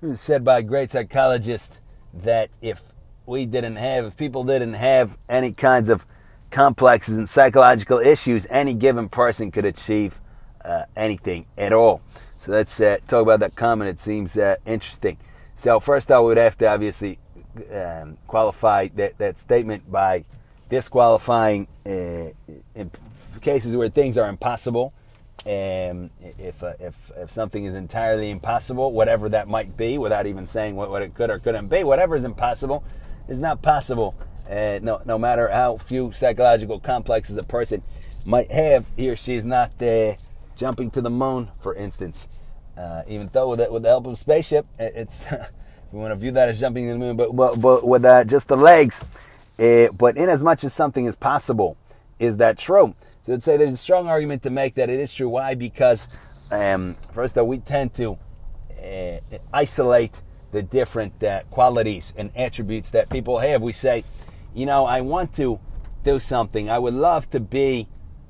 [0.00, 1.80] It was said by a great psychologist
[2.14, 2.82] that if
[3.26, 6.06] we didn't have, if people didn't have any kinds of
[6.52, 10.20] complexes and psychological issues, any given person could achieve
[10.64, 12.00] uh, anything at all.
[12.30, 13.90] So let's uh, talk about that comment.
[13.90, 15.18] It seems uh, interesting.
[15.56, 17.18] So first, I would have to obviously
[17.74, 20.24] um, qualify that, that statement by
[20.68, 22.84] disqualifying uh,
[23.40, 24.92] cases where things are impossible
[25.46, 30.46] um, if, uh, if, if something is entirely impossible, whatever that might be, without even
[30.46, 32.84] saying what, what it could or couldn't be, whatever is impossible
[33.28, 34.14] is not possible.
[34.48, 37.82] Uh, no, no matter how few psychological complexes a person
[38.24, 40.14] might have, he or she is not uh,
[40.56, 42.28] jumping to the moon, for instance.
[42.76, 45.24] Uh, even though with, with the help of a spaceship, it's
[45.92, 48.24] we want to view that as jumping to the moon, but, but, but with uh,
[48.24, 49.04] just the legs.
[49.58, 51.76] Uh, but in as much as something is possible,
[52.18, 52.94] is that true?
[53.28, 55.28] So I'd say there's a strong argument to make that it is true.
[55.28, 55.54] Why?
[55.54, 56.08] Because
[56.50, 58.16] um, first of all, we tend to
[58.82, 59.18] uh,
[59.52, 63.60] isolate the different uh, qualities and attributes that people have.
[63.60, 64.04] We say,
[64.54, 65.60] you know, I want to
[66.04, 66.70] do something.
[66.70, 67.86] I would love to be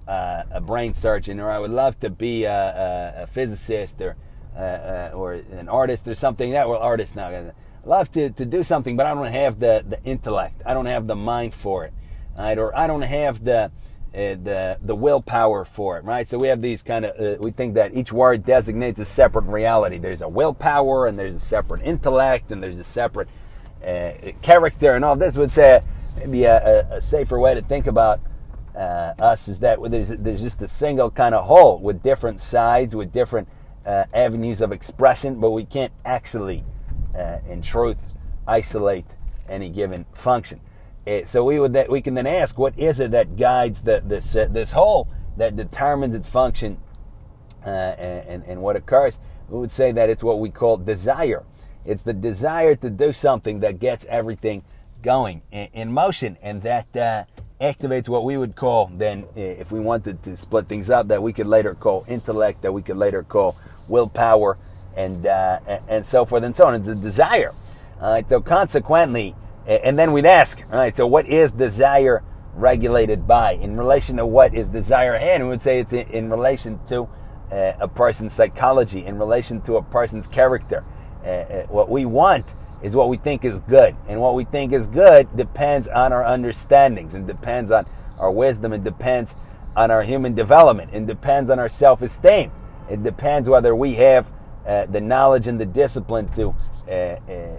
[0.09, 4.17] uh, a brain surgeon, or I would love to be a, a, a physicist, or
[4.57, 6.51] uh, uh, or an artist, or something.
[6.51, 7.53] That well, artist now.
[7.85, 10.61] Love to, to do something, but I don't have the, the intellect.
[10.67, 11.93] I don't have the mind for it,
[12.37, 12.59] right?
[12.59, 13.71] Or I don't have the
[14.15, 16.29] uh, the the willpower for it, right?
[16.29, 19.45] So we have these kind of uh, we think that each word designates a separate
[19.45, 19.99] reality.
[19.99, 23.29] There's a willpower, and there's a separate intellect, and there's a separate
[23.87, 25.83] uh, character, and all this would say
[26.17, 28.21] maybe a, a, safer way to think about
[28.75, 32.97] uh, us is that there's there's just a single kind of whole with different sides,
[32.97, 33.47] with different
[33.87, 36.65] uh, avenues of expression, but we can't actually,
[37.17, 38.15] uh, in truth,
[38.47, 39.07] isolate
[39.49, 40.61] any given function.
[41.09, 44.03] Uh, so we would that we can then ask, what is it that guides the,
[44.05, 46.79] this uh, this whole that determines its function
[47.65, 49.19] uh, and, and what occurs?
[49.49, 51.45] We would say that it's what we call desire.
[51.87, 54.65] It's the desire to do something that gets everything
[55.01, 57.25] going in, in motion, and that uh,
[57.59, 61.23] activates what we would call then, uh, if we wanted to split things up, that
[61.23, 64.59] we could later call intellect, that we could later call willpower,
[64.95, 66.75] and uh, and so forth and so on.
[66.75, 67.55] It's a desire.
[68.27, 69.35] so consequently
[69.69, 72.23] and then we'd ask, all right, so what is desire
[72.55, 73.53] regulated by?
[73.53, 77.09] In relation to what is desire and we would say it's in, in relation to
[77.53, 80.85] uh, a person's psychology, in relation to a person's character.
[81.23, 82.45] Uh, uh, what we want
[82.83, 83.97] is what we think is good.
[84.09, 87.87] And what we think is good depends on our understandings and depends on
[88.19, 89.35] our wisdom and depends
[89.77, 92.53] on our human development and depends on our self esteem.
[92.91, 94.31] It depends whether we have
[94.67, 96.55] uh, the knowledge and the discipline to
[96.89, 97.59] uh, uh,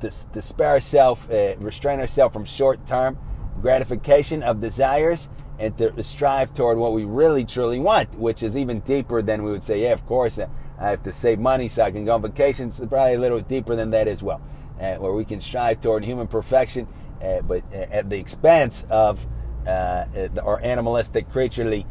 [0.00, 3.18] to, spare ourselves, uh, restrain ourselves from short term
[3.60, 8.80] gratification of desires and to strive toward what we really truly want, which is even
[8.80, 10.46] deeper than we would say, yeah, of course, uh,
[10.78, 12.78] I have to save money so I can go on vacations.
[12.78, 14.40] It's probably a little deeper than that as well,
[14.80, 16.86] uh, where we can strive toward human perfection,
[17.20, 19.26] uh, but uh, at the expense of
[19.66, 20.04] uh,
[20.44, 21.86] our animalistic creaturely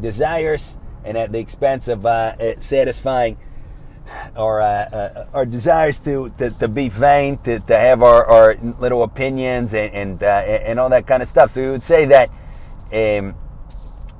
[0.00, 2.02] desires and at the expense of
[2.58, 3.36] satisfying
[4.36, 8.54] our uh, uh, our desires to, to, to, be vain, to, to have our, our
[8.78, 11.50] little opinions and and, uh, and all that kind of stuff.
[11.50, 12.30] So we would say that,
[12.92, 13.34] um,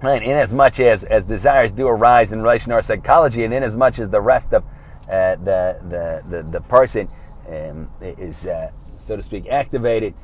[0.03, 3.63] in as much as, as desires do arise in relation to our psychology, and in
[3.63, 4.65] as much as the rest of
[5.09, 7.09] uh, the, the, the the person
[7.49, 10.15] um, is uh, so to speak activated.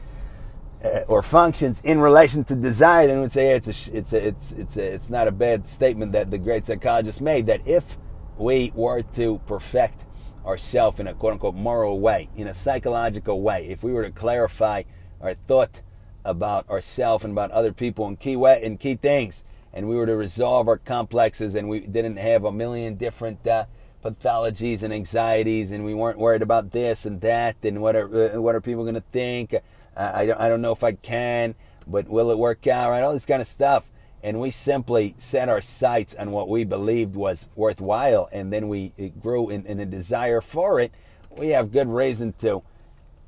[1.08, 4.52] Or functions in relation to desire, then we would say it's a, it's a, it's
[4.52, 7.46] it's a, it's not a bad statement that the great psychologist made.
[7.46, 7.98] That if
[8.38, 10.04] we were to perfect
[10.44, 14.10] ourselves in a quote unquote moral way, in a psychological way, if we were to
[14.10, 14.82] clarify
[15.20, 15.82] our thought
[16.24, 20.16] about ourselves and about other people in key way key things, and we were to
[20.16, 23.66] resolve our complexes, and we didn't have a million different uh,
[24.04, 28.40] pathologies and anxieties, and we weren't worried about this and that, and what are uh,
[28.40, 29.54] what are people going to think?
[29.54, 31.54] Uh, I don't I don't know if I can,
[31.86, 32.90] but will it work out?
[32.90, 33.90] Right, all this kind of stuff
[34.22, 38.92] and we simply set our sights on what we believed was worthwhile, and then we
[39.20, 40.92] grew in, in, a desire for it,
[41.36, 42.62] we have good reason to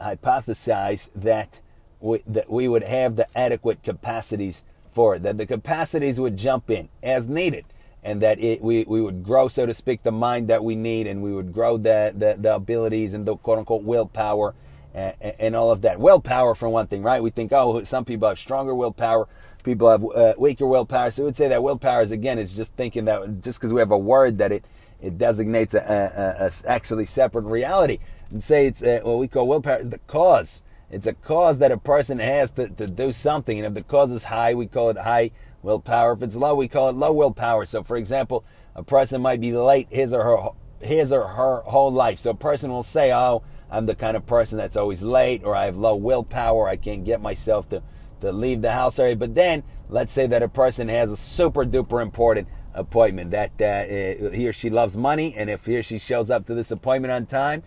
[0.01, 1.61] hypothesize that
[2.01, 6.71] we, that we would have the adequate capacities for it, that the capacities would jump
[6.71, 7.65] in as needed,
[8.03, 11.07] and that it, we, we would grow, so to speak, the mind that we need,
[11.07, 14.55] and we would grow the, the, the abilities and the quote unquote willpower
[14.95, 16.01] and, and all of that.
[16.01, 17.23] Willpower, for one thing, right?
[17.23, 19.29] We think, oh, some people have stronger willpower
[19.65, 21.11] people have uh, weaker willpower.
[21.11, 23.81] So we would say that willpower is again, it's just thinking that just because we
[23.81, 24.65] have a word that it
[25.01, 27.99] it designates a, a, a actually separate reality.
[28.31, 30.63] And say it's a, what we call willpower is the cause.
[30.91, 33.59] It's a cause that a person has to, to do something.
[33.59, 35.31] And if the cause is high, we call it high
[35.63, 36.13] willpower.
[36.13, 37.65] If it's low, we call it low willpower.
[37.67, 38.45] So, for example,
[38.75, 40.49] a person might be late his or her
[40.81, 42.19] his or her whole life.
[42.21, 45.55] So a person will say, "Oh, I'm the kind of person that's always late, or
[45.55, 46.69] I have low willpower.
[46.69, 47.83] I can't get myself to
[48.21, 51.65] to leave the house early." But then, let's say that a person has a super
[51.65, 55.99] duper important appointment that uh, he or she loves money, and if he or she
[55.99, 57.63] shows up to this appointment on time,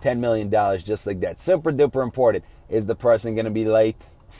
[0.00, 1.40] ten million dollars just like that.
[1.40, 2.44] Super duper important.
[2.68, 3.96] Is the person going to be late?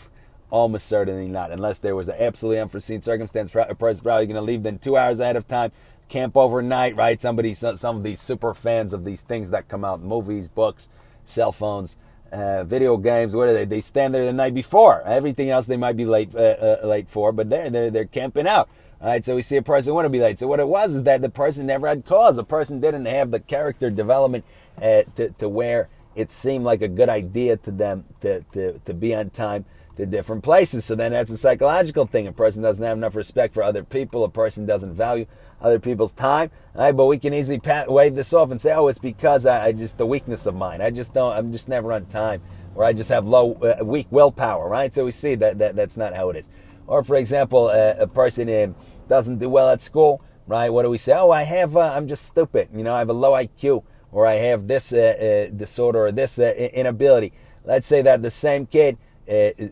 [0.51, 3.55] Almost certainly not, unless there was an absolutely unforeseen circumstance.
[3.55, 5.73] A person's probably going to leave then two hours ahead of time
[6.09, 7.21] camp overnight, right?
[7.21, 10.89] Somebody, some of these super fans of these things that come out, movies, books,
[11.25, 11.97] cell phones,
[12.33, 13.35] uh, video games.
[13.35, 13.65] What are they?
[13.65, 15.03] They stand there the night before.
[15.03, 16.39] Everything else they might be late, uh,
[16.83, 18.69] uh, late for, but they're they're they're camping out.
[19.01, 20.39] All right, so we see a person want to be late.
[20.39, 22.37] So what it was is that the person never had cause.
[22.37, 24.45] The person didn't have the character development
[24.79, 28.95] uh, to, to where it seemed like a good idea to them to, to, to
[28.95, 30.85] be on time to different places.
[30.85, 32.27] So then that's a psychological thing.
[32.27, 34.25] A person doesn't have enough respect for other people.
[34.25, 35.27] A person doesn't value
[35.61, 36.51] other people's time.
[36.75, 36.93] Right?
[36.93, 39.73] But we can easily pat, wave this off and say, "Oh, it's because I, I,
[39.73, 40.81] just the weakness of mine.
[40.81, 41.33] I just don't.
[41.33, 42.43] I'm just never on time,
[42.75, 44.93] or I just have low, uh, weak willpower." Right?
[44.93, 46.51] So we see that, that that's not how it is.
[46.87, 48.75] Or for example, uh, a person um,
[49.09, 50.23] doesn't do well at school.
[50.47, 50.69] Right?
[50.69, 51.15] What do we say?
[51.15, 51.77] Oh, I have.
[51.77, 52.69] Uh, I'm just stupid.
[52.75, 56.13] You know, I have a low IQ, or I have this uh, uh, disorder or
[56.13, 57.33] this uh, inability.
[57.65, 58.99] Let's say that the same kid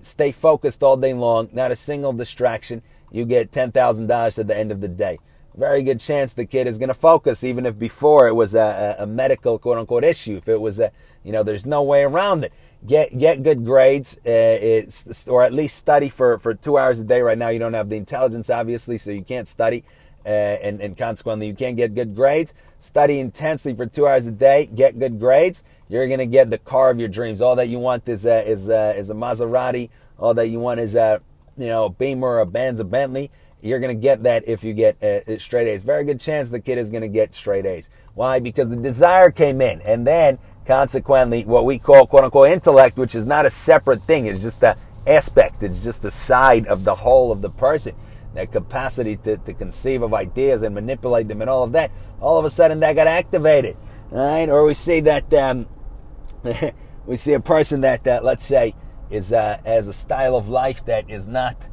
[0.03, 2.83] stay focused all day long, not a single distraction.
[3.11, 5.19] You get ten thousand dollars at the end of the day
[5.57, 8.97] very good chance the kid is going to focus, even if before it was a,
[8.99, 10.37] a, medical quote unquote issue.
[10.37, 10.91] If it was a,
[11.25, 12.53] you know, there's no way around it.
[12.87, 14.83] Get get good grades, uh,
[15.29, 17.21] or at least study for, for two hours a day.
[17.21, 19.85] Right now, you don't have the intelligence, obviously, so you can't study,
[20.25, 22.55] uh, and, and consequently, you can't get good grades.
[22.79, 24.67] Study intensely for two hours a day.
[24.67, 25.65] Get good grades.
[25.89, 27.41] You're going to get the car of your dreams.
[27.41, 29.91] All that you want is a, is a, is a Maserati.
[30.19, 31.21] All that you want is a
[31.57, 33.31] you know a Beamer, a Benz, a Bentley
[33.63, 35.83] you're going to get that if you get uh, straight A's.
[35.83, 37.89] Very good chance the kid is going to get straight A's.
[38.15, 38.41] Why?
[38.41, 43.15] Because the desire came in, and then consequently, what we call quote unquote intellect, which
[43.15, 44.77] is not a separate thing, it's just the
[45.07, 47.95] aspect, it's just the side of the whole of the person.
[48.35, 51.91] That capacity to, to conceive of ideas and manipulate them and all of that,
[52.21, 53.77] all of a sudden that got activated.
[54.11, 54.49] Right?
[54.49, 55.69] Or we see that um,
[57.07, 58.75] we see a person that, that let's say,
[59.11, 61.69] is uh, has a style of life that is not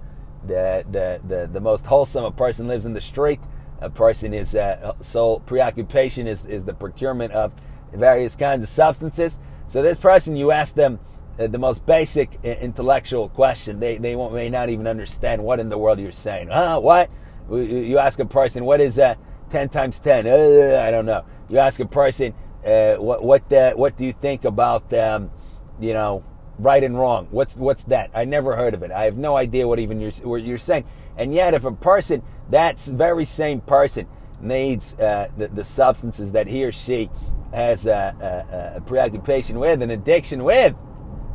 [0.45, 2.25] the, the, the, the most wholesome.
[2.25, 3.39] A person lives in the street.
[3.81, 7.53] A person is uh, sole preoccupation is, is the procurement of
[7.93, 9.39] various kinds of substances.
[9.67, 14.15] So this person, you ask them uh, the most basic uh, intellectual question, they they
[14.15, 16.49] may not even understand what in the world you're saying.
[16.49, 16.79] Huh?
[16.79, 17.09] What?
[17.51, 19.15] You ask a person, what is uh,
[19.49, 20.27] ten times ten?
[20.27, 21.25] Uh, I don't know.
[21.49, 22.33] You ask a person,
[22.65, 25.31] uh, what what uh, what do you think about um,
[25.79, 26.23] you know
[26.59, 27.27] right and wrong.
[27.31, 28.11] What's what's that?
[28.13, 28.91] I never heard of it.
[28.91, 30.85] I have no idea what even you're what you're saying.
[31.17, 34.07] And yet, if a person, that very same person,
[34.41, 37.09] needs uh, the, the substances that he or she
[37.53, 40.75] has a, a, a preoccupation with, an addiction with,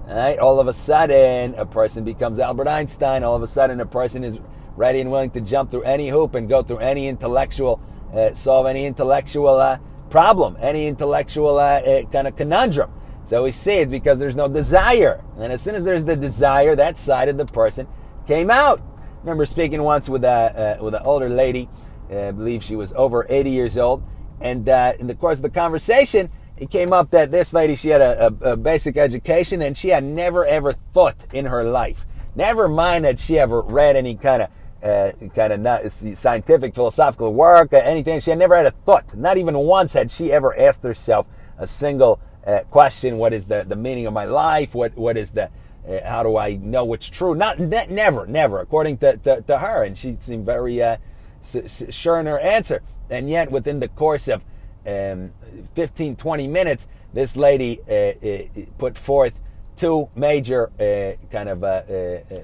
[0.09, 3.25] All of a sudden, a person becomes Albert Einstein.
[3.25, 4.39] All of a sudden, a person is
[4.77, 7.81] ready and willing to jump through any hoop and go through any intellectual,
[8.13, 9.79] uh, solve any intellectual uh,
[10.11, 12.91] problem, any intellectual uh, uh, kind of conundrum.
[13.27, 15.25] So we see it's because there's no desire.
[15.39, 17.87] And as soon as there's the desire, that side of the person
[18.27, 18.81] came out.
[18.81, 21.71] I remember speaking once with a uh, with an older lady,
[22.11, 24.03] uh, I believe she was over 80 years old,
[24.41, 28.01] and in the course of the conversation, it came up that this lady she had
[28.01, 32.07] a, a, a basic education and she had never ever thought in her life.
[32.37, 34.51] Never mind that she ever read any kind of
[34.83, 38.21] uh, kind of scientific, philosophical work, uh, anything.
[38.21, 39.17] She had never had a thought.
[39.17, 41.27] Not even once had she ever asked herself
[41.57, 45.31] a single uh, question what is the, the meaning of my life what what is
[45.31, 45.51] the
[45.89, 49.59] uh, how do I know what's true not ne- never never according to, to, to,
[49.59, 50.99] her and she seemed very uh,
[51.43, 54.45] sure in her answer and yet within the course of
[54.87, 55.33] um,
[55.75, 59.39] 15 20 minutes this lady uh, uh, put forth
[59.77, 61.63] two major uh, kind of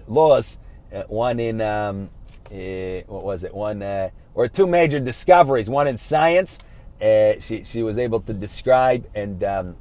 [0.09, 0.59] laws
[1.09, 2.11] one in um,
[3.07, 3.55] what was it?
[3.55, 3.83] One
[4.35, 6.61] or two major discoveries one in science
[7.01, 9.77] she, she was able to describe and um,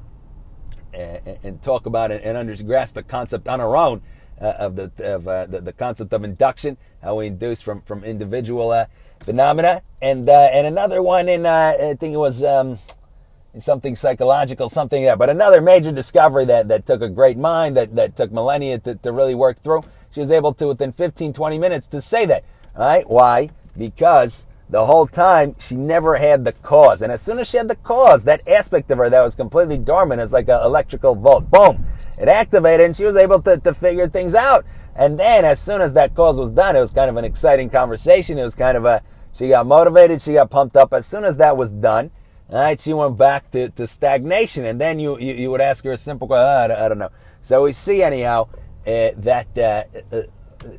[0.94, 4.02] and, and talk about and under, grasp the concept on our own
[4.42, 8.04] uh, of the of uh, the, the, concept of induction, how we induce from from
[8.04, 8.86] individual uh,
[9.20, 12.80] phenomena, and uh, and another one in uh, I think it was um,
[13.58, 15.18] something psychological, something that.
[15.18, 18.96] But another major discovery that that took a great mind that that took millennia to,
[18.96, 19.84] to really work through.
[20.12, 22.44] She was able to within 15, 20 minutes to say that.
[22.76, 23.52] All right, why?
[23.78, 27.02] Because the whole time she never had the cause.
[27.02, 29.78] And as soon as she had the cause, that aspect of her that was completely
[29.78, 31.86] dormant as like an electrical volt, boom,
[32.20, 34.66] it activated and she was able to, to figure things out.
[35.00, 37.70] And then as soon as that cause was done, it was kind of an exciting
[37.70, 38.38] conversation.
[38.38, 39.02] It was kind of a,
[39.34, 40.94] she got motivated, she got pumped up.
[40.94, 42.12] As soon as that was done,
[42.52, 45.84] All right, she went back to, to stagnation, and then you, you, you would ask
[45.84, 46.48] her a simple question.
[46.48, 47.12] Oh, I, don't, I don't know.
[47.44, 48.48] So we see anyhow
[48.88, 50.22] uh, that uh, uh,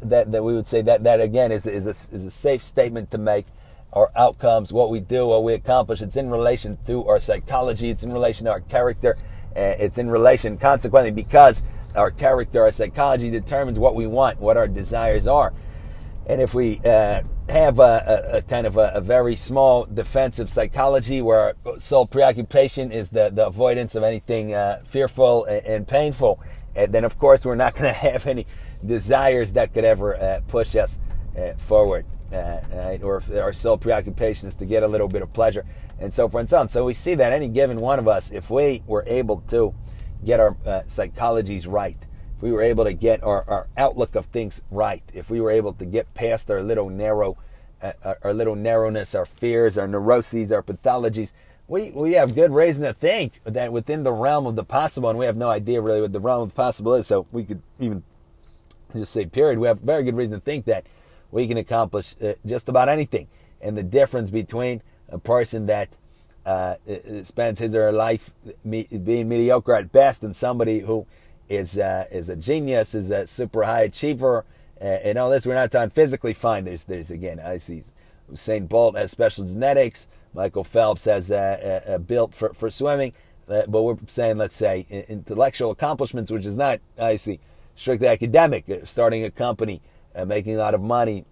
[0.02, 3.10] that that we would say that that again is is a, is a safe statement
[3.12, 3.46] to make.
[3.92, 7.90] Our outcomes, what we do, what we accomplish, it's in relation to our psychology.
[7.90, 9.16] It's in relation to our character.
[9.56, 14.56] Uh, it's in relation, consequently, because our character, our psychology determines what we want, what
[14.56, 15.52] our desires are.
[16.26, 17.82] And if we uh, have a,
[18.32, 23.10] a, a, kind of a, a, very small defensive psychology where our sole preoccupation is
[23.10, 26.40] the, the avoidance of anything uh, fearful and, and painful,
[26.76, 28.46] and then of course we're not going to have any
[28.86, 31.00] desires that could ever uh, push us
[31.36, 32.06] uh, forward.
[32.32, 33.02] Uh, right?
[33.02, 35.64] Or if our sole preoccupation is to get a little bit of pleasure,
[35.98, 36.68] and so forth and so on.
[36.68, 39.74] So we see that any given one of us, if we were able to
[40.24, 41.96] get our uh, psychologies right,
[42.36, 45.50] if we were able to get our, our outlook of things right, if we were
[45.50, 47.36] able to get past our little narrow,
[47.82, 51.32] uh, our, our little narrowness, our fears, our neuroses, our pathologies,
[51.68, 55.18] we, we have good reason to think that within the realm of the possible, and
[55.18, 57.62] we have no idea really what the realm of the possible is, so we could
[57.78, 58.02] even
[58.94, 60.84] just say period, we have very good reason to think that
[61.30, 63.28] we can accomplish uh, just about anything.
[63.60, 65.90] And the difference between a person that
[66.46, 66.76] uh,
[67.22, 68.32] spends his or her life
[68.64, 71.06] me, being mediocre at best and somebody who
[71.48, 74.44] is uh, is a genius, is a super high achiever,
[74.80, 75.44] uh, and all this.
[75.44, 76.64] We're not talking physically fine.
[76.64, 77.82] There's there's again, I see
[78.32, 80.08] Usain Bolt has special genetics.
[80.32, 83.12] Michael Phelps has uh, uh, uh built for for swimming,
[83.48, 87.40] uh, but we're saying let's say intellectual accomplishments, which is not I see
[87.74, 88.64] strictly academic.
[88.84, 89.82] Starting a company,
[90.26, 91.24] making a lot of money.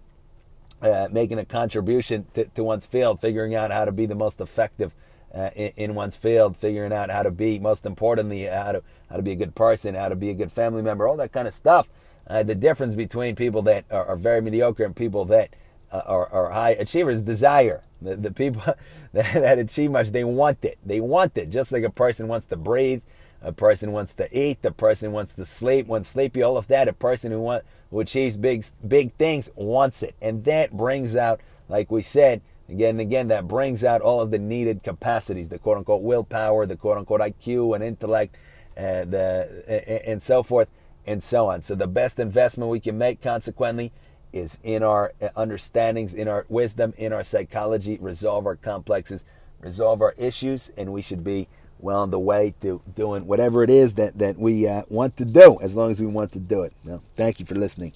[1.11, 4.95] Making a contribution to, to one's field, figuring out how to be the most effective
[5.33, 9.15] uh, in, in, one's field, figuring out how to be, most importantly, how to how
[9.15, 11.47] to be a good person, how to be a good family member, all that kind
[11.47, 11.89] of stuff.
[12.27, 15.49] Uh, the difference between people that are, are very mediocre and people that
[15.91, 17.83] uh, are, are, high achievers desire.
[18.01, 18.61] The, the people
[19.13, 20.77] that, that, achieve much, they want it.
[20.85, 21.49] They want it.
[21.49, 23.01] Just like a person wants to breathe,
[23.41, 26.87] a person wants to eat, the person wants to sleep, wants sleepy, all of that.
[26.87, 31.39] A person who want who achieves big big things wants it, and that brings out,
[31.67, 35.57] like we said, Again and again, that brings out all of the needed capacities, the
[35.57, 38.35] quote unquote willpower, the quote unquote IQ and intellect,
[38.77, 40.69] and, uh, and so forth
[41.07, 41.63] and so on.
[41.63, 43.91] So, the best investment we can make, consequently,
[44.31, 49.25] is in our uh, understandings, in our wisdom, in our psychology, resolve our complexes,
[49.59, 51.47] resolve our issues, and we should be
[51.79, 55.25] well on the way to doing whatever it is that, that we uh, want to
[55.25, 56.73] do, as long as we want to do it.
[57.15, 57.93] Thank you for listening.